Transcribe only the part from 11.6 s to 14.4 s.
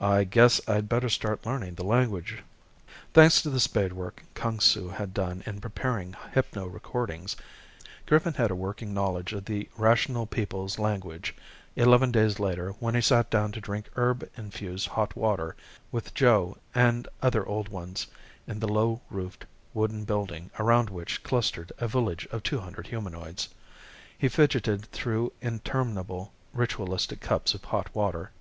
eleven days later when he sat down to drink herb